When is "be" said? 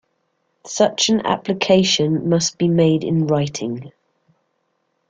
2.57-2.67